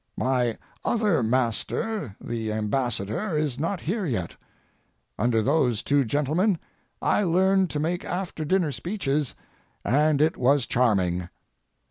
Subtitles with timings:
[0.17, 4.35] My other master the Ambassador is not here yet.
[5.19, 6.57] Under those two gentlemen
[7.03, 9.35] I learned to make after dinner speeches,
[9.85, 11.29] and it was charming.